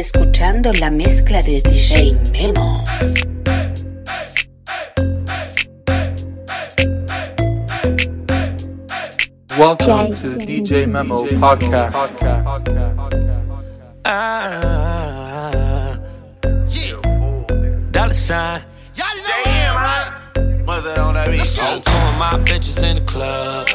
[0.00, 2.82] escuchando la mezcla de DJ Memo.
[9.58, 11.94] Welcome to the DJ Memo podcast.
[14.06, 15.98] Ah,
[17.90, 18.62] dollar sign.
[18.94, 20.66] Y'all know Damn, right?
[20.66, 21.44] What's that on that beat?
[21.44, 23.68] So two of my bitches in the club,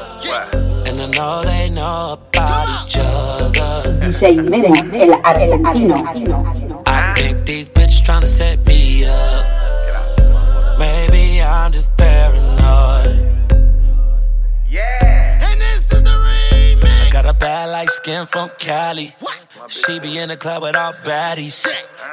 [0.99, 3.99] and I know they know about each other.
[3.99, 6.84] DJ Memo, el argentino.
[6.88, 9.45] I think these bitches tryna set me up.
[10.80, 12.34] Maybe I'm just paranoid.
[17.26, 19.16] Got a bad light skin from Cali.
[19.68, 21.66] She be in the club with all baddies.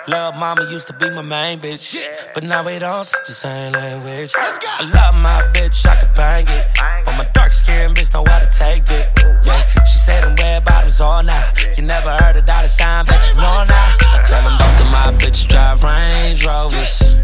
[0.08, 2.02] Love mama used to be my main bitch.
[2.32, 4.32] But now we don't speak the same language.
[4.34, 6.66] I love my bitch, I can bang it.
[7.04, 9.10] But my dark skin bitch know how to take it.
[9.44, 11.76] Yeah, she said them red bottoms all night.
[11.76, 13.94] You never heard a dollar sign, but you know now.
[14.16, 17.16] I tell them both of my bitches drive Range Rovers.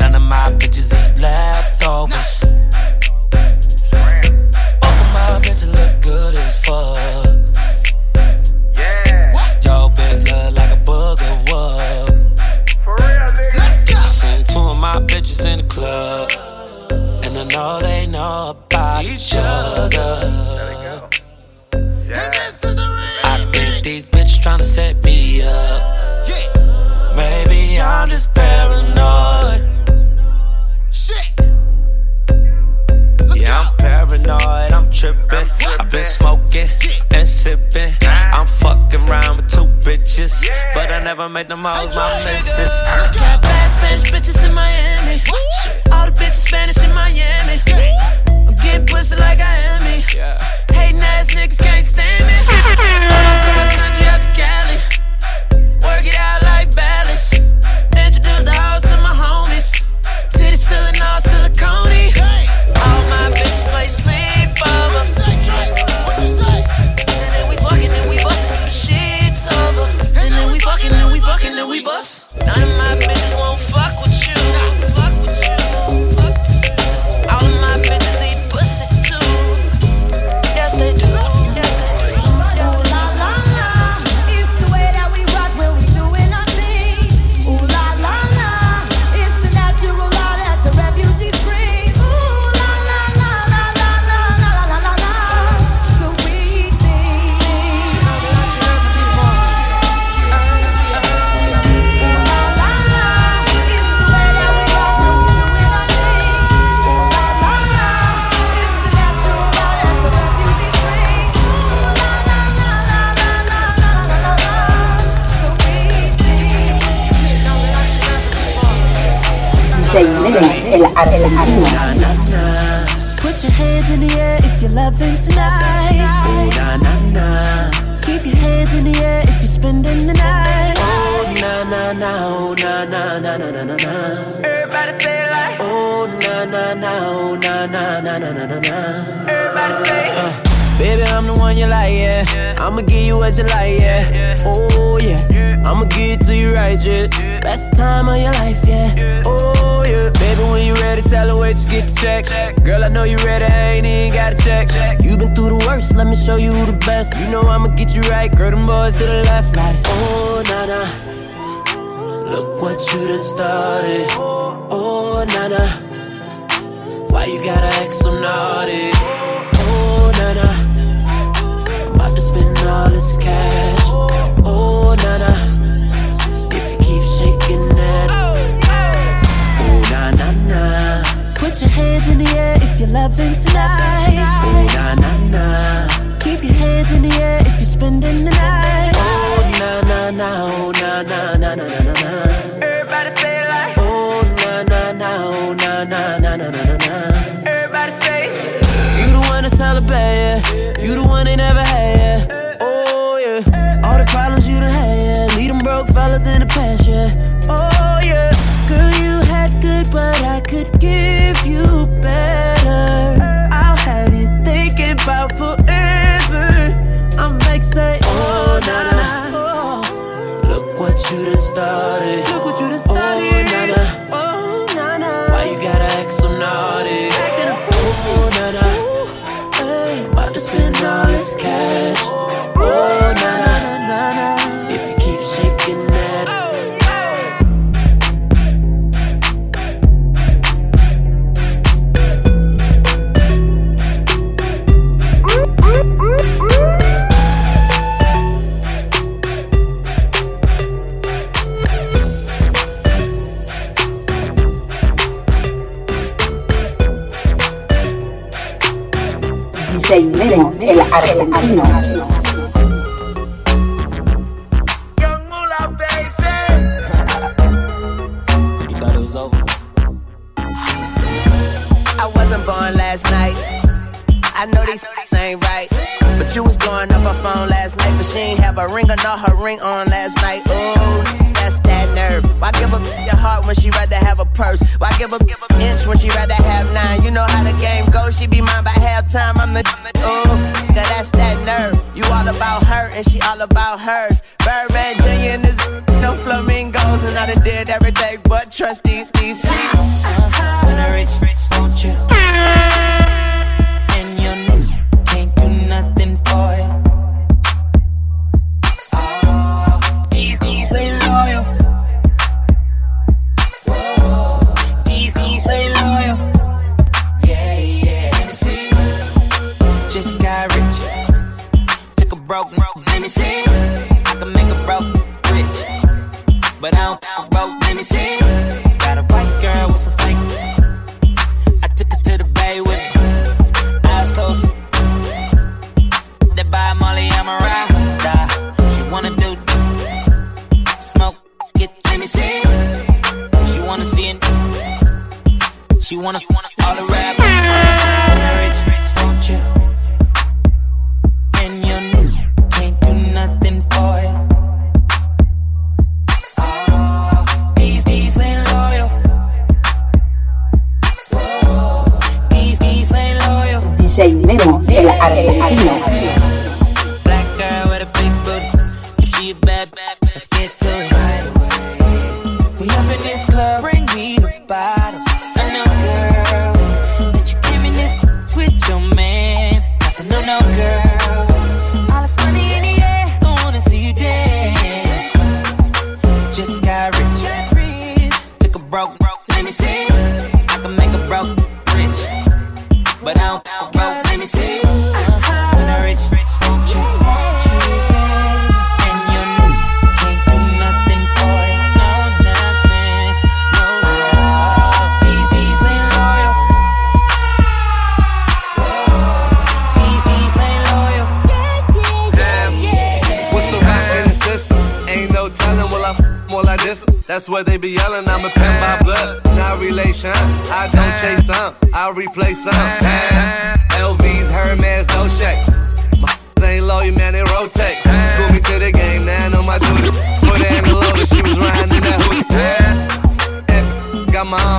[0.00, 2.69] None of my bitches eat leftovers.
[5.40, 6.98] My bitches look good as fuck.
[8.76, 9.32] Yeah.
[9.64, 12.08] Yo, bitch look like a booger wood.
[13.56, 13.96] Let's go.
[13.96, 16.30] I seen two of my bitches in the club.
[17.24, 20.28] And I know they know about each other.
[21.72, 23.24] And this is the remix.
[23.24, 26.28] I think these bitches tryna set me up.
[26.28, 27.16] Yeah.
[27.16, 29.59] Maybe I'm just paranoid.
[34.30, 35.46] Paranoid, I'm tripping.
[35.78, 36.68] I've been smoking
[37.14, 37.92] and sipping.
[38.06, 42.80] I'm fucking around with two bitches, but I never made them all my missus.
[42.82, 45.20] Got bad Spanish bitches in Miami.
[45.92, 47.58] All the bitches Spanish in Miami.
[48.26, 50.00] I'm getting pussy like I am me.
[50.74, 51.69] Hating ass niggas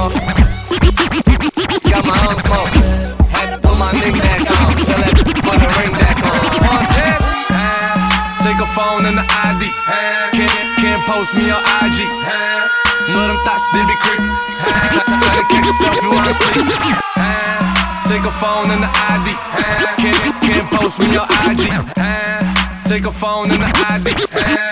[0.01, 0.09] Take
[8.57, 9.69] a phone and the ID.
[10.33, 12.01] Can't, can't post me on IG.
[13.13, 14.25] Know them thoughts, they be creepy.
[14.65, 16.65] Try to catch yourself while I'm sleep.
[18.09, 19.37] Take a phone and the ID.
[20.01, 21.69] Can't, can't post me on IG.
[22.89, 24.09] Take a phone and the ID.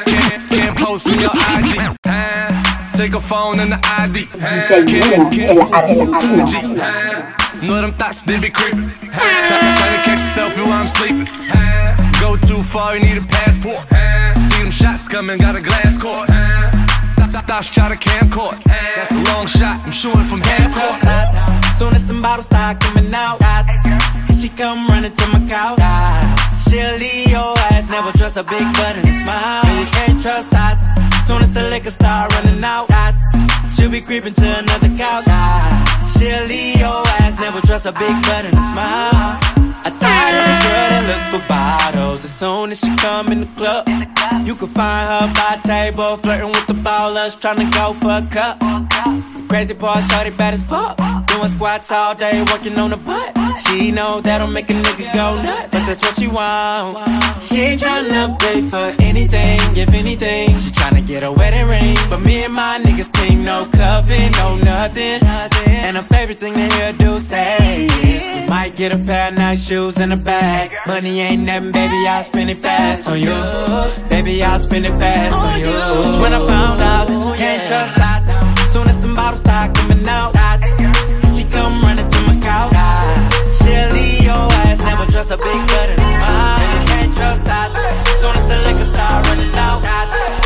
[0.10, 2.49] Can't, can't post me on IG.
[3.00, 4.26] Take a phone and the ID.
[4.26, 5.16] DJ
[5.48, 7.64] Memo, el argentino.
[7.64, 8.76] Know them thoughts, they be creepy.
[9.00, 11.26] Try, try, try to catch yourself while I'm sleeping.
[12.20, 13.88] Go too far, you need a passport.
[14.38, 16.28] See them shots coming, got a glass court.
[16.28, 18.62] Th- th- Thoughts try to camcord.
[18.66, 21.02] That's a long shot, I'm shooting from half court.
[21.02, 21.80] Dots.
[21.80, 23.86] Soon as them bottles start coming out, dots.
[24.28, 25.78] And she come running to my couch.
[25.78, 26.70] Dots.
[26.70, 29.80] She'll leave your ass, never trust a big butt and a smile.
[29.80, 31.09] You can't trust dots.
[31.30, 33.24] Soon as the liquor start running out, dots.
[33.76, 35.26] She'll be creeping to another couch.
[35.26, 36.09] Dots.
[36.20, 39.40] Leave your ass, never trust a big butt and a smile.
[39.86, 42.26] I thought it was a girl that looked for bottles.
[42.26, 43.88] As soon as she come in the club,
[44.46, 48.28] you can find her by table, flirting with the ballers, trying to go for a
[48.30, 48.60] cup.
[49.48, 50.98] Crazy part, shorty bad as fuck.
[51.28, 53.38] Doing squats all day, working on the butt.
[53.66, 55.72] She know that'll make a nigga go nuts.
[55.72, 56.98] But that's what she want.
[57.42, 60.50] She ain't tryna pay for anything, if anything.
[60.56, 61.98] She tryna get a wedding ring.
[62.10, 65.24] But me and my niggas team, no coven, no nothing.
[65.24, 69.68] And her favorite thing to hear do say we might get a pair of nice
[69.68, 70.72] shoes and a bag.
[70.88, 73.38] Money ain't nothing, baby, I'll spend it fast on you.
[74.10, 75.72] Baby, I'll spend it fast on you.
[75.72, 78.72] That's when I found out oh, that you can't trust dots.
[78.74, 80.78] Soon as them bottles start coming out, dots.
[81.36, 82.72] She come running to my couch.
[82.72, 83.64] Dots.
[83.64, 86.60] She'll leave your ass, never trust a big butt and a smile.
[86.74, 87.80] You can't trust dots.
[88.22, 90.39] Soon as the liquor start running out, dots.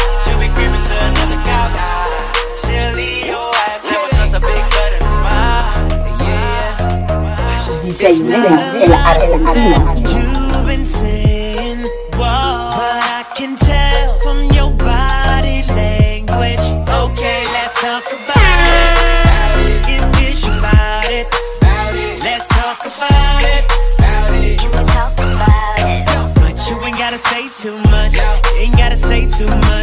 [27.64, 29.83] You ain't gotta say too much.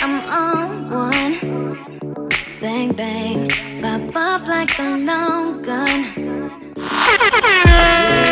[0.00, 1.34] I'm on one.
[2.62, 3.48] Bang, bang.
[3.82, 5.88] Pop off like a long gun.
[6.16, 6.26] You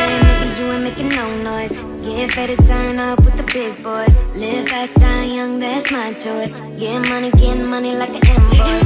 [0.08, 1.76] ain't making, you ain't making no noise.
[2.02, 4.14] Get faded, turn up with the big boys.
[4.34, 6.60] Live fast, die young, that's my choice.
[6.78, 8.84] Get money, get money like an invoice.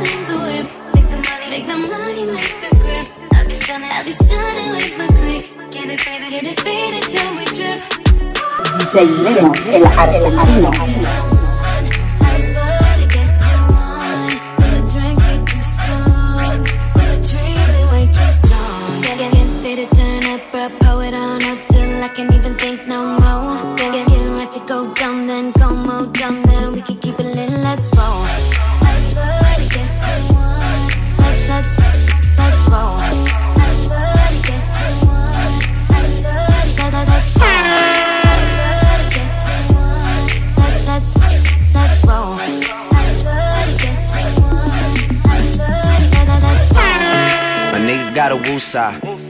[0.00, 0.66] Make the whip.
[1.50, 3.25] Make the money, make the grip.
[3.68, 5.72] I'll be stunning, I'll be stunning with my click.
[5.72, 7.82] Get it faded, get it faded till we trip.
[8.78, 8.94] DJ
[9.24, 10.70] Memo, el argentino.
[10.70, 11.35] Can't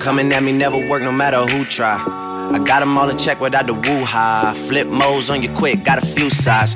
[0.06, 1.96] Coming at me never work no matter who try.
[2.54, 4.54] I got 'em all in check without the woo high.
[4.54, 6.75] Flip modes on you quick, got a few sides.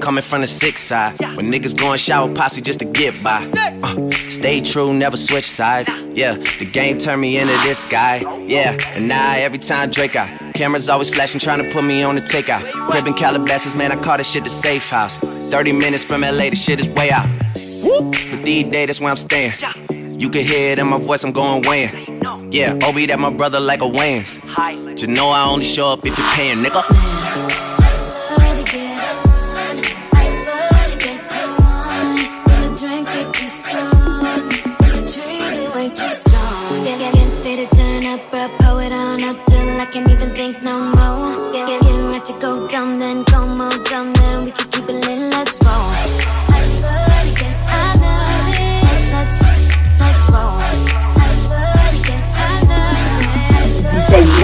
[0.00, 1.12] Coming from the six side.
[1.36, 3.44] When niggas going shower posse just to get by.
[3.82, 5.90] Uh, stay true, never switch sides.
[6.14, 8.24] Yeah, the game turned me into this guy.
[8.46, 10.30] Yeah, and now every time Drake out.
[10.54, 12.62] Cameras always flashing, trying to put me on the takeout.
[12.88, 15.18] Crib Calabasas, man, I call this shit the safe house.
[15.50, 17.28] 30 minutes from LA, the shit is way out.
[18.30, 19.52] But these days, that's where I'm staying.
[20.18, 22.05] You can hear it in my voice, I'm going weighing.
[22.50, 24.40] Yeah, Obi, that my brother like a Wayans.
[25.00, 27.05] You know I only show up if you're paying, nigga.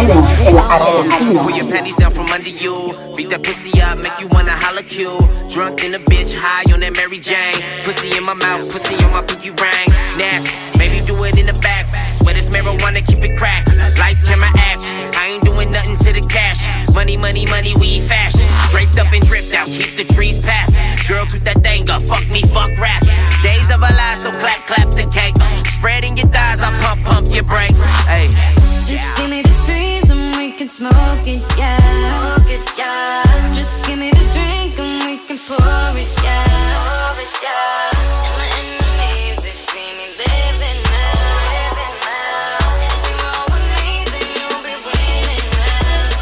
[0.09, 0.17] It.
[0.39, 1.39] DJ Memo, el.
[1.43, 2.95] Pull your panties down from under you.
[3.17, 5.19] Beat that pussy up, make you wanna holla Q.
[5.49, 7.61] Drunk in a bitch, high on that Mary Jane.
[7.85, 9.89] Pussy in my mouth, pussy on my pinky ring.
[10.17, 11.73] Nasty, maybe do it in the back.
[12.13, 13.67] Swear this marijuana, keep it crack.
[13.99, 14.97] Lights, camera, action.
[15.19, 16.63] I ain't doing nothing to the cash.
[16.95, 18.47] Money, money, money, we fashion.
[18.71, 20.85] Draped up and dripped out, keep the trees passing.
[21.09, 23.03] Girl, toot that thing up, fuck me, fuck rap.
[23.43, 25.35] Days of a lives, so clap, clap the cake.
[25.67, 27.83] Spreading your thighs, I pump, pump your brakes.
[28.07, 28.62] Hey.
[28.93, 31.79] Just give me the trees and we can smoke it, yeah.
[31.81, 33.23] Smoke it, yeah.
[33.57, 36.45] Just give me the drink and we can pour it, yeah.
[36.77, 37.89] Pour it, yeah.
[38.21, 41.17] And my enemies, they see me living now.
[41.57, 42.61] Living now.
[42.85, 46.13] If you roll with me, then you'll be winning now.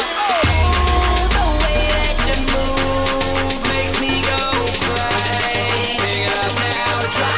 [0.00, 4.40] Oh, the way that you move makes me go
[4.80, 5.92] crazy.
[6.00, 7.36] Pick it now, drop.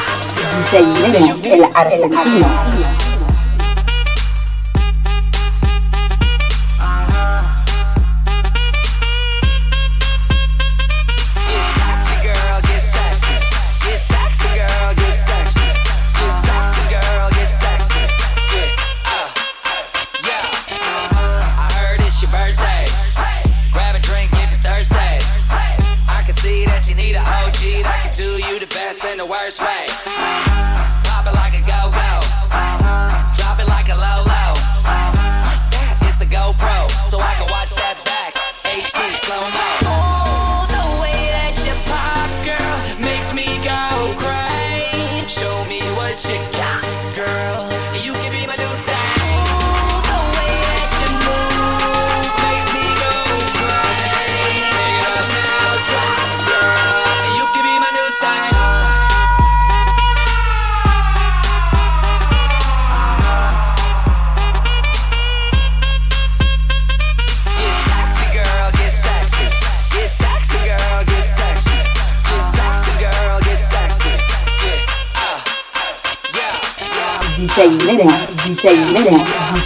[0.63, 3.10] DJ el argentino.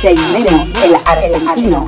[0.05, 1.87] Sheileno, el argentino.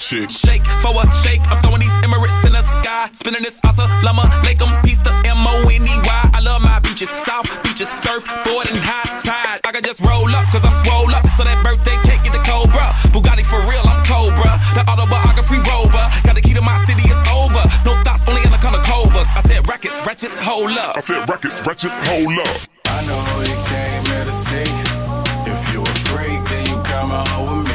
[0.00, 0.30] Shake.
[0.30, 1.40] shake for a shake.
[1.48, 3.08] I'm throwing these Emirates in the sky.
[3.12, 4.28] Spinning this awesome llama.
[4.44, 6.30] Make them piece the M O N E Y.
[6.34, 9.60] I love my beaches, south beaches, surfboard and high tide.
[9.64, 11.24] I can just roll up, cause I'm swole up.
[11.36, 12.94] So that birthday cake get the Cobra.
[13.12, 14.56] Bugatti for real, I'm Cobra.
[14.74, 16.04] The autobiography rover.
[16.24, 17.62] Got the key to my city, it's over.
[17.84, 19.28] No thoughts, only in the color covers.
[19.36, 20.96] I said rackets, wretches, hold up.
[20.96, 22.56] I said rackets, wretches, hold up.
[22.88, 24.70] I know you came here to see.
[25.50, 25.94] If you a
[26.48, 27.73] then you come on with me.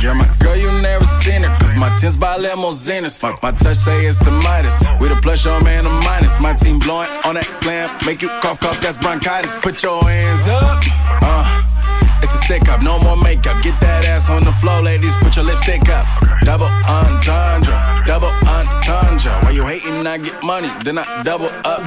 [0.00, 1.58] You're my girl, you never seen her.
[1.58, 3.22] Cause my tents by limousines.
[3.22, 4.78] My, my touch say it's the Midas.
[5.00, 6.40] With a plus, your man, a minus.
[6.40, 7.98] My team blowing on that slam.
[8.06, 9.60] Make you cough, cough, that's bronchitis.
[9.60, 10.82] Put your hands up.
[11.22, 11.64] Uh.
[12.22, 13.62] It's a stick up, no more makeup.
[13.62, 15.14] Get that ass on the floor, ladies.
[15.16, 16.04] Put your lipstick up.
[16.42, 19.32] Double entendre, double entendre.
[19.42, 20.06] Why you hating?
[20.06, 21.78] I get money, then I double up.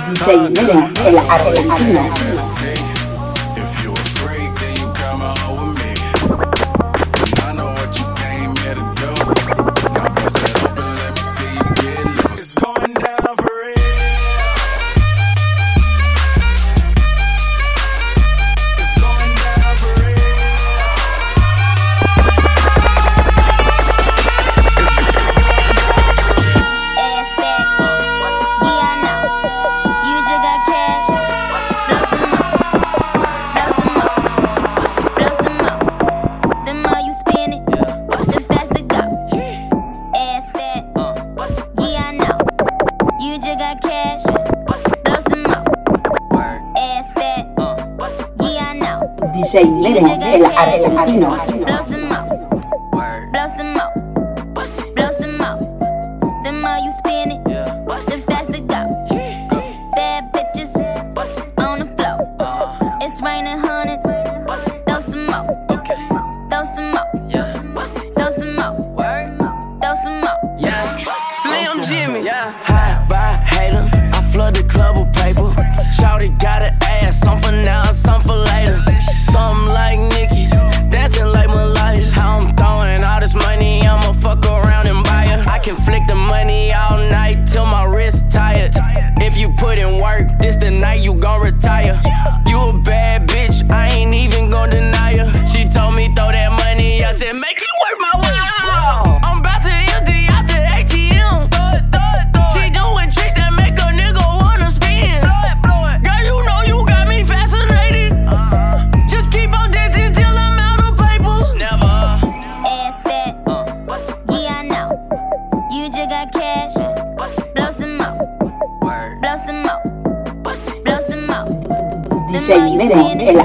[49.82, 51.61] latinos, argentinos.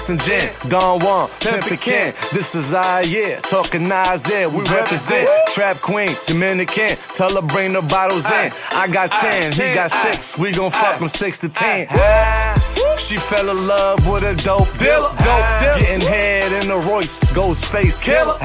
[0.03, 0.69] juice and gin.
[0.69, 3.39] Don Juan, Pimpin' This is I, yeah.
[3.41, 4.27] Talking Nas.
[4.29, 6.97] We represent Trap Queen, Dominican.
[7.15, 8.51] Tell her bring the bottles in.
[8.71, 10.37] I got 10, he got 6.
[10.37, 11.87] We gon' fuck from 6 to 10.
[12.97, 14.99] She fell in love with a dope dealer.
[14.99, 15.79] Dope dealer.
[15.79, 18.39] Getting head in the Royce, Ghostface Killah.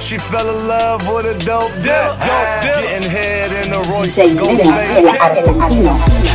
[0.00, 2.16] She fell in love with a dope dealer.
[2.20, 2.82] Dope dealer.
[2.82, 6.25] Getting head in the Royce, ghost face killer.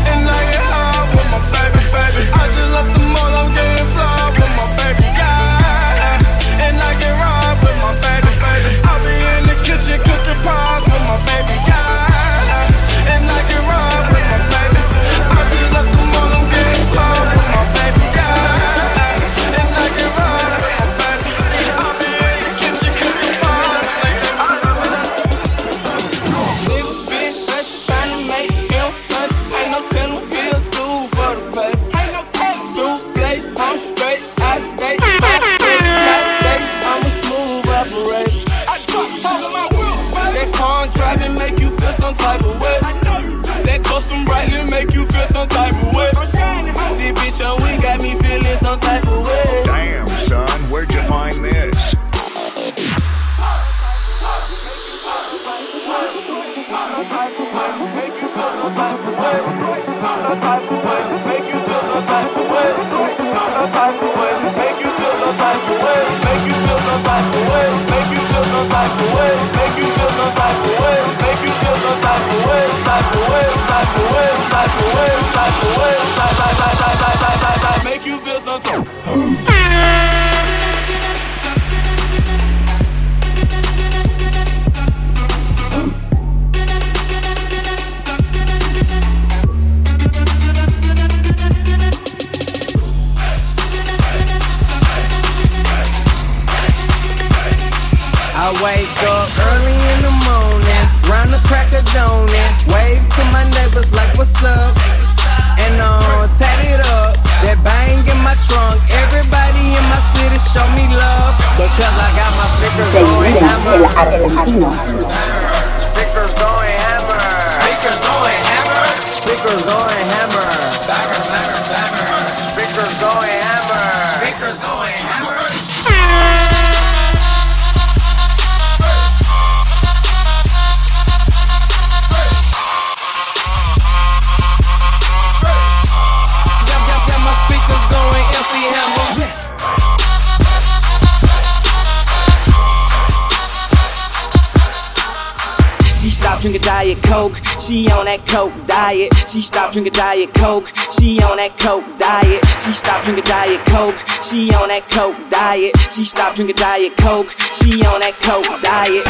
[146.42, 147.38] drinking Diet Coke.
[147.62, 149.14] She on that Coke diet.
[149.30, 150.68] She stopped drinking Diet Coke.
[150.92, 152.42] She on that Coke diet.
[152.60, 153.98] She stopped drinking Diet Coke.
[154.26, 155.78] She on that Coke diet.
[155.94, 157.30] She stopped drinking Diet Coke.
[157.54, 159.06] She on that Coke diet.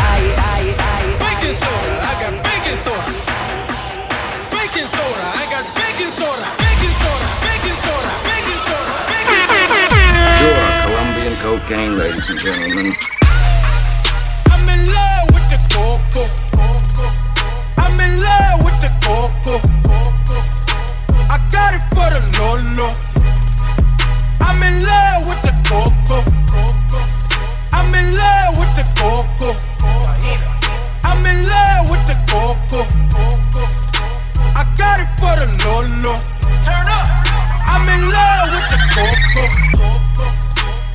[1.23, 1.91] Baking soda.
[2.03, 3.11] I got baking soda.
[4.51, 5.23] Baking soda.
[5.31, 6.45] I got baking soda.
[6.59, 7.27] Baking soda.
[7.47, 8.11] Baking soda.
[8.27, 8.91] Baking soda.
[9.07, 10.35] Baking soda.
[10.35, 12.91] Sure, Colombian cocaine, ladies and gentlemen.
[14.51, 16.27] I'm in love with the coco.
[16.51, 17.20] coco.
[17.91, 19.59] I'm in love with the coco.
[21.27, 22.87] I got it for the Lolo.
[24.39, 26.23] I'm in love with the coco.
[27.73, 29.51] I'm in love with the coco.
[31.03, 32.87] I'm in love with the coco.
[34.55, 36.15] I got it for the Lolo.
[36.63, 37.07] Turn up.
[37.67, 39.43] I'm in love with the coco.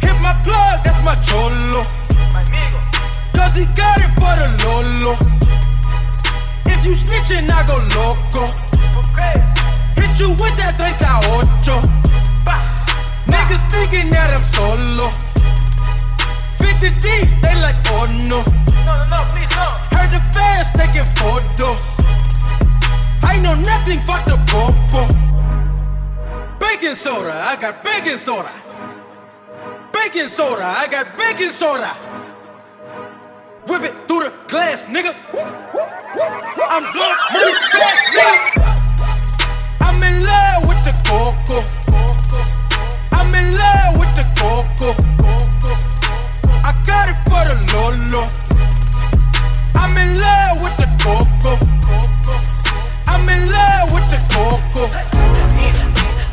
[0.00, 1.82] Hit my plug, that's my cholo.
[3.35, 5.37] Cause he got it for the Lolo.
[6.87, 8.46] You snitching, I go loco.
[9.99, 11.03] Hit you with that 38.
[13.27, 15.11] Niggas thinking that I'm solo.
[16.62, 18.38] 50 deep, they like, oh no.
[19.90, 21.99] Heard the fans taking photos.
[23.25, 25.11] I know nothing, fuck the popo.
[26.61, 28.53] Baking soda, I got baking soda.
[29.92, 31.90] Baking soda, I got baking soda.
[33.68, 35.12] Whip it through the glass, nigga.
[36.70, 38.38] I'm blowing money fast, nigga.
[39.81, 41.59] I'm in love with the coco.
[43.11, 44.94] I'm in love with the coco.
[46.62, 48.22] I got it for the Lolo.
[49.74, 51.59] I'm in love with the coco.
[53.09, 54.87] I'm in love with the coco.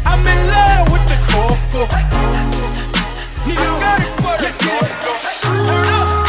[0.06, 1.82] I'm in love with the coco.
[1.90, 2.04] I
[3.82, 5.14] got it for the coco.
[5.42, 6.23] Turn up.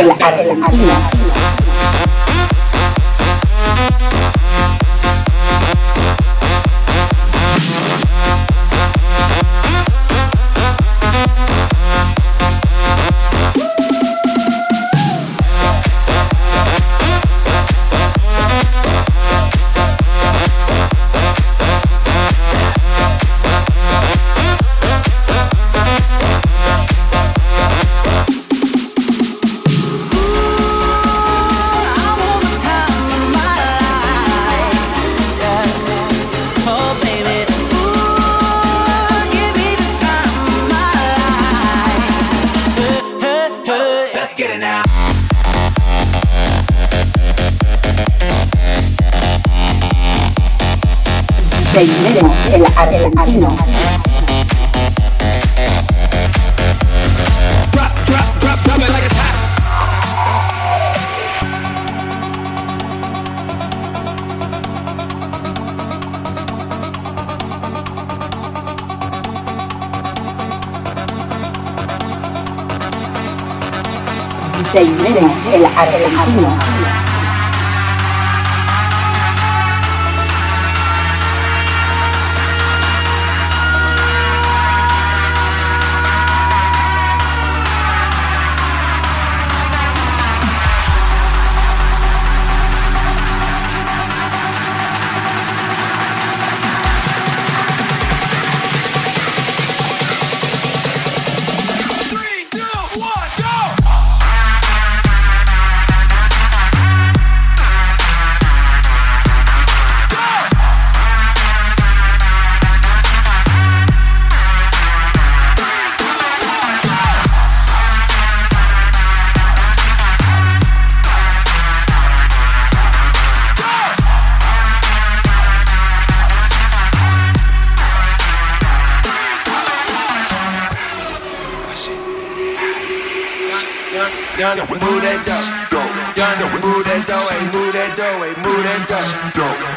[0.00, 0.34] relajar.
[0.34, 1.19] relajar.
[75.82, 76.79] 哎呀！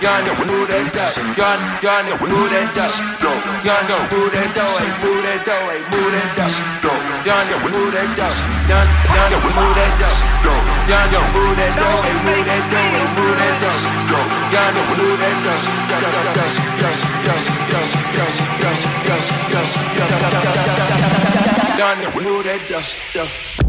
[0.03, 0.11] Dough.
[0.11, 1.15] Young, move that dough.
[1.39, 2.91] Young, young, move that dough.
[3.63, 6.99] Young, move that dough, hey, move that dough, hey, move that dough.
[7.23, 8.35] Young, move that dough.
[8.67, 8.83] Young,
[9.15, 10.19] young, move that dough.
[10.91, 13.79] Young, move that dough, hey, move that dough, hey, move that dough.
[14.51, 15.63] Young, move that dough.
[21.79, 22.73] Young, move that dough.
[22.73, 23.23] La roof is on fire.
[23.23, 23.62] La roof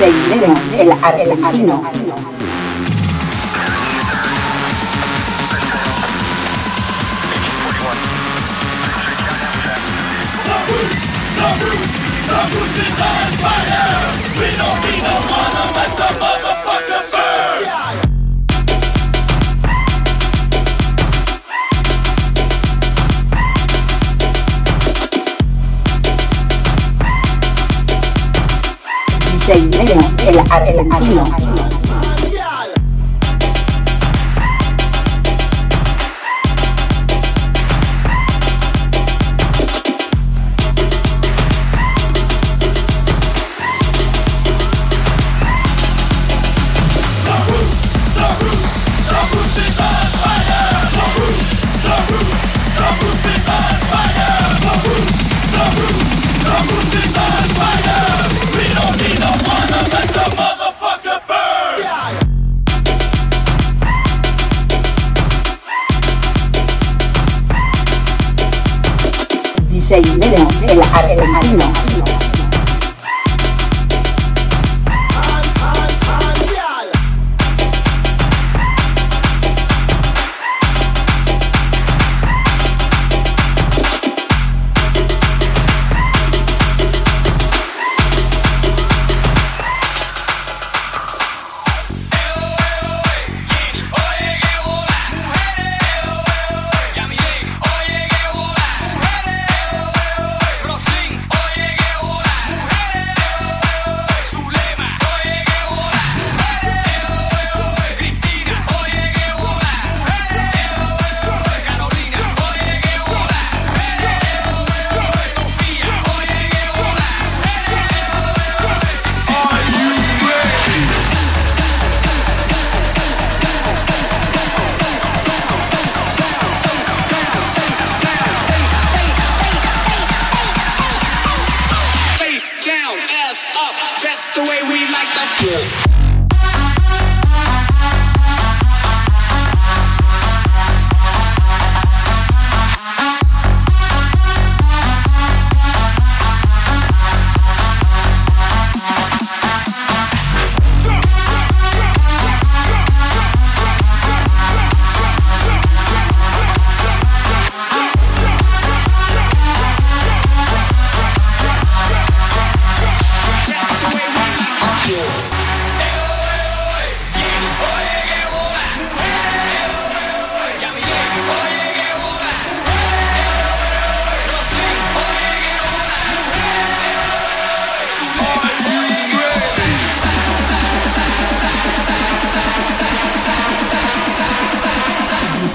[0.00, 1.82] Seguiremos el argentino.
[14.40, 16.29] We don't need no one
[30.50, 31.49] argentino.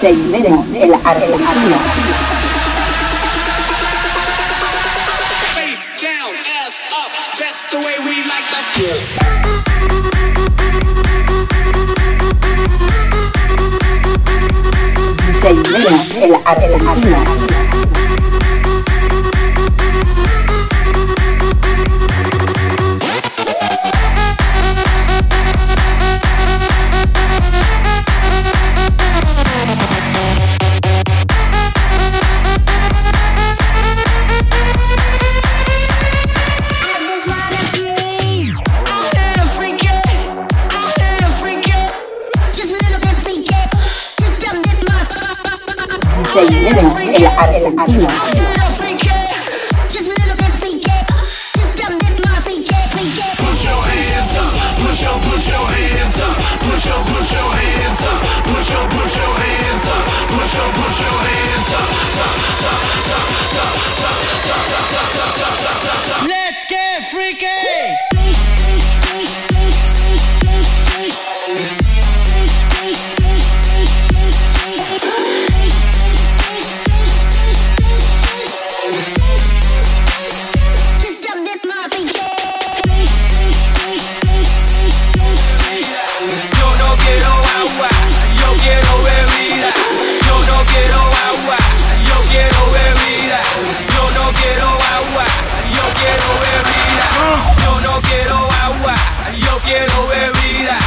[0.06, 1.35] seguiremos el arte.
[87.06, 87.32] quiero
[87.62, 87.89] agua,
[88.39, 89.72] yo quiero bebida.
[90.28, 90.99] Yo no quiero
[91.30, 91.58] agua,
[92.10, 93.39] yo quiero bebida.
[93.95, 95.26] Yo no quiero agua,
[95.78, 97.06] yo quiero bebida.
[97.64, 98.38] Yo no quiero
[98.68, 98.95] agua,
[99.45, 100.78] yo quiero bebida.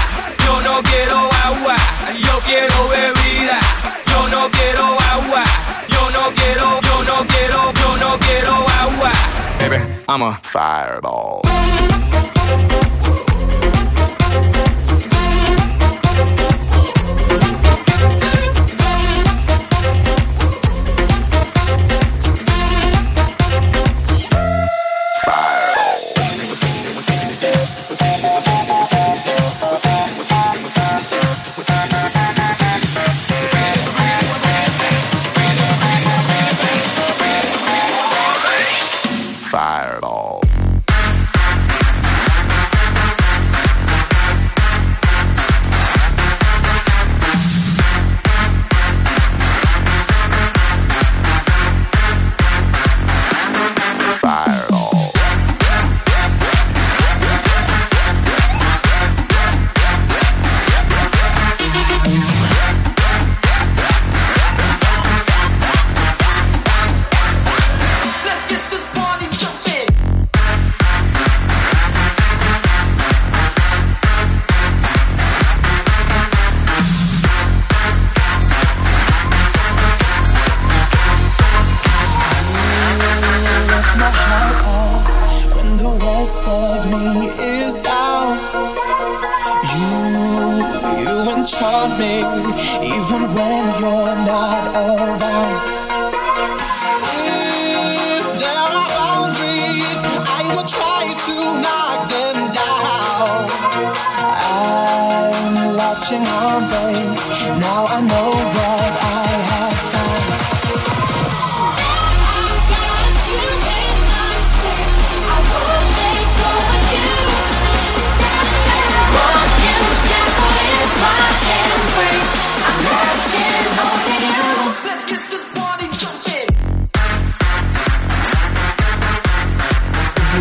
[0.44, 1.76] Yo no quiero agua,
[2.26, 3.58] yo quiero bebida.
[4.10, 5.44] Yo no quiero agua,
[5.88, 9.12] yo no quiero, yo no quiero, yo no quiero agua.
[9.60, 11.42] Baby, I'm a fireball.
[16.18, 16.40] Thank
[18.22, 18.27] you.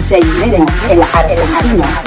[0.08, 2.07] Señora de la Argentina.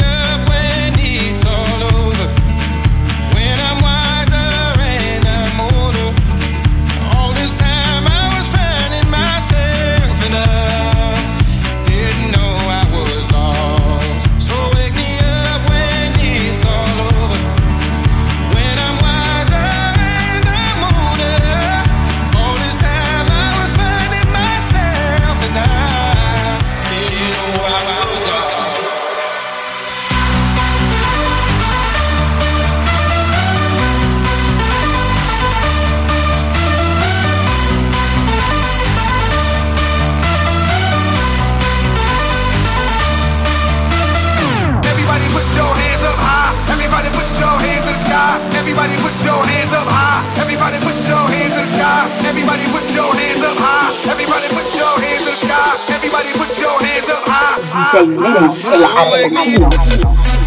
[57.71, 58.53] DJ Nero,
[59.15, 60.40] el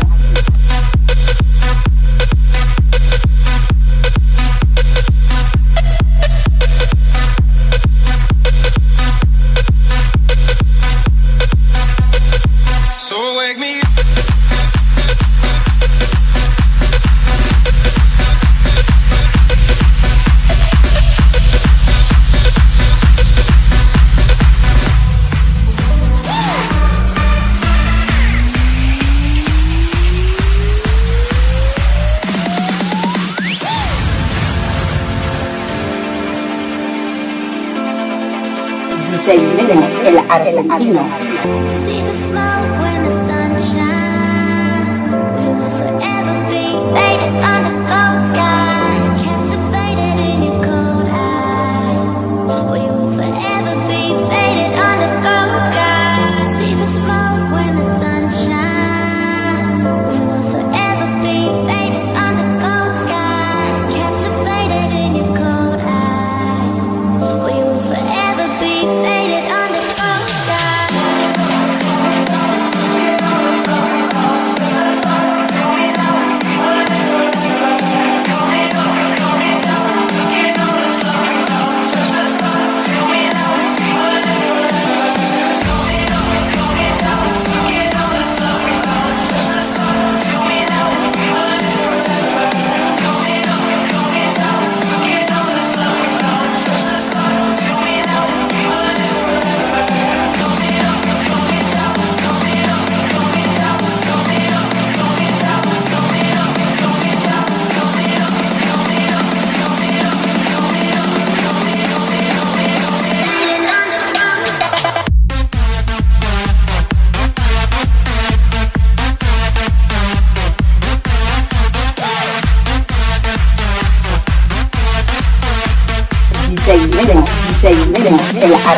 [40.29, 41.03] argentino.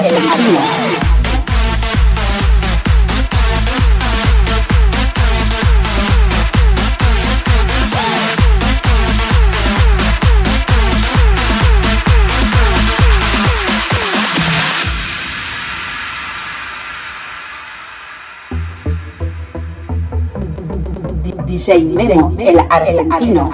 [0.05, 0.61] El argentino.
[21.47, 23.51] DJ Nero, el argentino.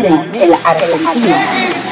[0.00, 1.89] DJ Nero, el argentino.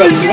[0.00, 0.29] DJ,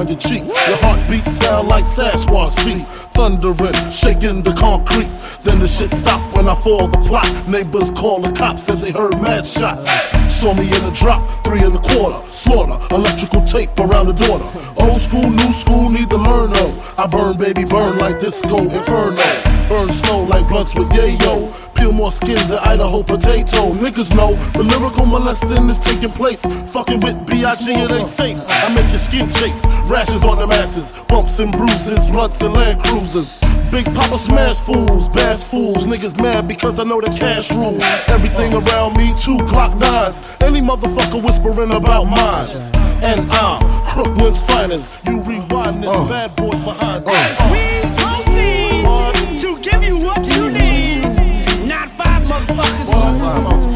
[0.00, 0.44] down your cheek.
[0.44, 2.86] Your heartbeat sound like Sasquatch feet.
[3.14, 5.10] Thundering, shaking the concrete.
[5.42, 7.48] Then the shit stopped when I fall the plot.
[7.48, 10.19] Neighbors call the cops, said they heard mad shots.
[10.40, 12.18] Saw me in a drop, three and a quarter.
[12.32, 14.46] Slaughter, electrical tape around the daughter.
[14.80, 16.72] Old school, new school, need to learn though.
[16.96, 19.22] I burn, baby, burn like disco inferno.
[19.68, 21.52] Burn slow like blunts with yayo.
[21.74, 23.74] Peel more skins than Idaho potato.
[23.74, 26.42] Niggas know the lyrical molesting is taking place.
[26.72, 27.70] Fucking with B.I.G.
[27.70, 28.42] it ain't safe.
[28.48, 29.54] I make your skin chafe.
[29.90, 30.92] Rashes on the masses.
[31.06, 32.10] Bumps and bruises.
[32.10, 33.38] Blunts and land cruisers.
[33.70, 35.86] Big Poppa smash fools, bash fools.
[35.86, 37.80] Niggas mad because I know the cash rules.
[38.08, 40.29] Everything around me, two Glock nines.
[40.40, 42.70] Any motherfucker whispering about mines.
[43.02, 45.06] And I'm Crooklyn's finest.
[45.06, 46.08] You rewind this oh.
[46.08, 47.12] bad boys behind oh.
[47.12, 47.40] us.
[47.50, 51.66] We proceed to give you what you need.
[51.66, 52.90] Not five motherfuckers.
[52.90, 53.69] Get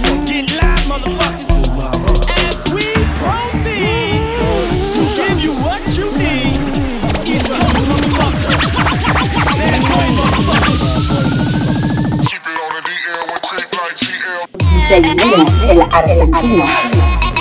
[14.87, 16.63] DJ Nene, el argentino.
[16.63, 17.34] Rhythm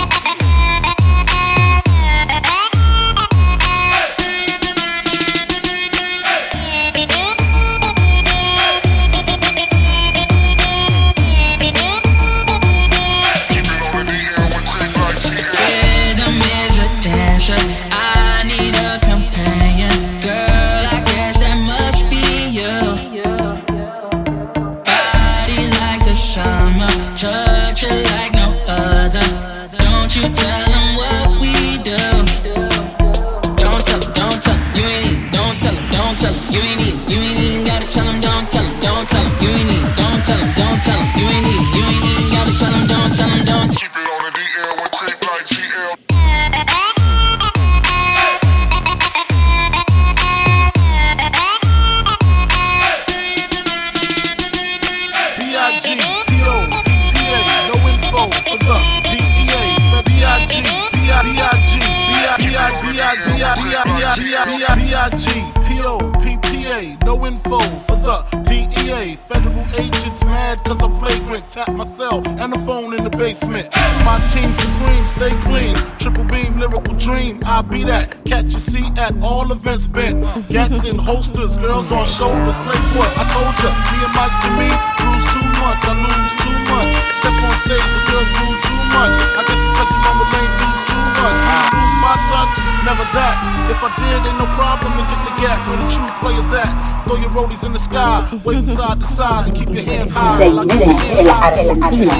[64.74, 65.26] B.I.G.
[65.66, 66.12] P.O.
[66.22, 66.96] P.P.A.
[67.04, 68.16] No info for the
[68.48, 69.16] DEA.
[69.16, 71.48] Federal agents mad cause I'm flagrant.
[71.50, 73.68] Tap my cell and the phone in the basement.
[74.04, 75.74] My team supreme, stay clean.
[75.98, 77.40] Triple beam, lyrical dream.
[77.44, 78.24] I be that.
[78.24, 80.22] Catch a seat at all events bent.
[80.48, 82.58] Gats in holsters, girls on shoulders.
[82.58, 83.70] Playboy, I told ya.
[83.90, 84.68] Me and Mike's to me.
[84.98, 86.92] Bruise too much, I lose too much.
[87.18, 89.14] Step on stage, the girls lose too much.
[89.34, 91.38] I guess it's cause the mama lane lose too much.
[91.42, 92.54] I lose my touch,
[92.86, 93.34] never that.
[93.70, 96.70] If I did, ain't no problem to get the gap where the true players at.
[97.04, 100.30] Throw your rollies in the sky, wave side to side, and keep your hands high.
[100.30, 102.12] DJ Nere, el argentino.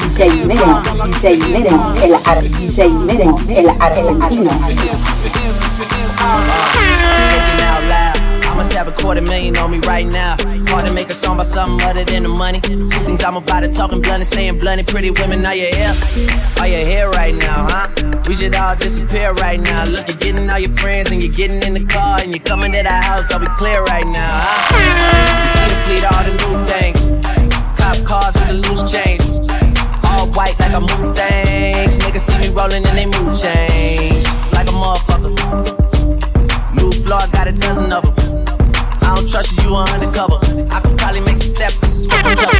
[0.00, 0.20] DJ
[0.50, 0.66] Nere,
[1.06, 1.72] DJ Nere,
[2.04, 3.28] el ar DJ Nere,
[3.60, 4.50] el argentino.
[7.30, 8.09] Thinking out loud.
[8.60, 10.36] Must have a quarter million on me right now.
[10.68, 12.60] Hard to make a song about something other than the money.
[12.60, 14.86] Things I'm about to talking blunt and staying blunt.
[14.86, 15.94] Pretty women, are you here?
[16.60, 17.88] Are you here right now, huh?
[18.28, 19.84] We should all disappear right now.
[19.84, 22.72] Look, you're getting all your friends and you're getting in the car and you're coming
[22.72, 23.32] to the house.
[23.32, 24.76] I'll be clear right now, huh?
[25.40, 27.00] You see the fleet, all the new things.
[27.80, 29.24] Cop cars with the loose change.
[30.04, 31.96] All white like a mood things.
[31.96, 34.28] Niggas see me rolling and they mood change.
[34.52, 35.32] Like a motherfucker.
[36.76, 38.29] New floor, got a dozen of them.
[39.20, 40.38] Don't trust you, you undercover.
[40.70, 42.58] I could probably make some steps, this is each other.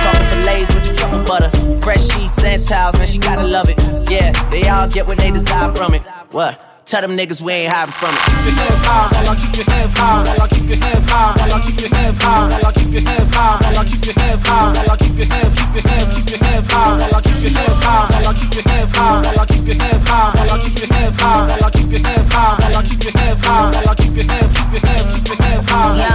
[0.00, 1.50] Talking fillets with the truffle butter.
[1.80, 3.82] Fresh sheets and towels, man, she gotta love it.
[4.08, 6.02] Yeah, they all get what they desire from it.
[6.30, 6.71] What?
[6.84, 8.20] Tell them niggas we ain't hiding from it.
[8.26, 11.06] Keep your hands high, while I keep your hands high, while I keep your hands
[11.08, 13.84] high, while I keep your hands high, while I keep your hands high, while I
[13.86, 16.68] keep your hands high, while I keep your hands, keep your hands, keep your hands
[16.68, 19.46] high, while I keep your hands high, while I keep your hands high, while I
[19.46, 22.28] keep your hands high, while I keep your hands high, while I keep your hands
[22.28, 25.08] high, while I keep your hands high, while I keep your hands, keep your hands,
[25.16, 26.02] keep your hands high.
[26.02, 26.14] Yo,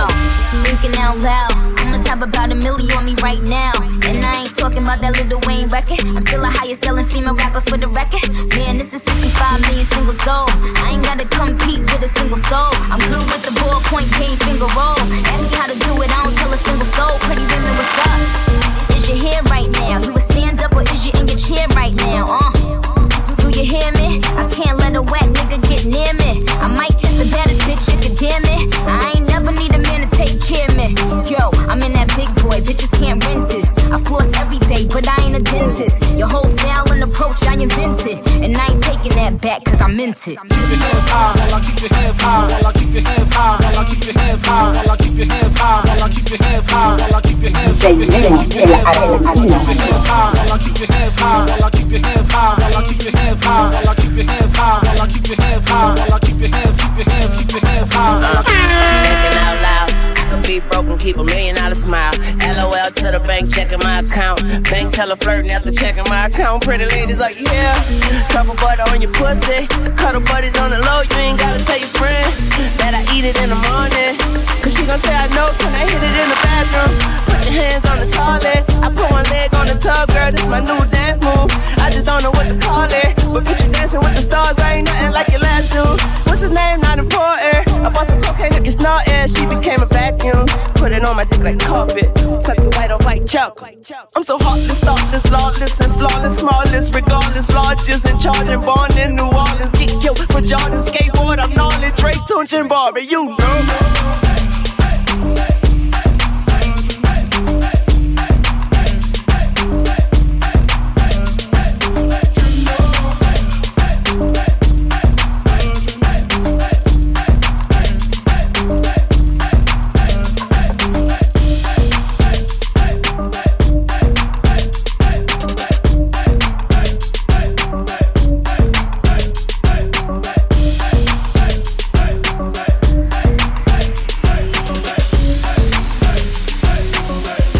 [0.67, 1.67] thinking out loud.
[1.79, 3.71] I must have about a million on me right now.
[4.03, 6.03] And I ain't talking about that Lil Wayne record.
[6.03, 8.27] I'm still a highest selling female rapper for the record.
[8.59, 10.47] Man, this is 65 million single soul.
[10.83, 12.73] I ain't gotta compete with a single soul.
[12.89, 14.97] I'm good with the ballpoint game finger roll.
[15.31, 17.13] Ask me how to do it, I don't tell a single soul.
[17.25, 18.95] Pretty women, what's up?
[18.95, 20.01] Is your hair right now?
[20.01, 20.16] You
[54.97, 55.93] hands, keep your hands high.
[55.95, 56.77] while I keep your hands
[58.43, 60.06] Thinking out loud.
[60.37, 62.13] I be broke and keep a million dollar smile.
[62.61, 64.45] LOL to the bank, checking my account.
[64.69, 66.61] Bank teller flirting after checking my account.
[66.61, 67.73] Pretty ladies like, yeah.
[68.29, 69.65] Truffle butter on your pussy.
[69.97, 72.29] Cuddle buddies on the low, you ain't gotta tell your friend
[72.77, 74.13] that I eat it in the morning.
[74.61, 76.93] Cause she gon' say I know, can I hit it in the bathroom?
[77.25, 78.61] Put your hands on the toilet.
[78.85, 81.49] I put one leg on the tub, girl, this my new dance move.
[81.81, 83.17] I just don't know what to call it.
[83.33, 85.97] But bitch, you dancing with the stars, I ain't nothing like your last dude.
[86.29, 86.85] What's his name?
[86.85, 87.65] Not important.
[87.81, 89.25] I bought some cocaine, took it snorting.
[89.33, 89.89] She became a
[90.75, 92.17] Put it on my dick like carpet.
[92.41, 93.91] Suck the white off like chocolate.
[94.15, 99.25] I'm so heartless, thoughtless, lawless, and flawless, smallest, regardless, largest, and charging, born in New
[99.25, 99.71] Orleans.
[99.73, 101.39] Get killed for Jordan skateboard.
[101.39, 103.01] I'm gnarly, Drake, Tunch, and Barbie.
[103.01, 104.26] You know.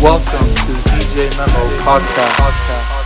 [0.08, 2.97] Welcome to DJ Memo podcast.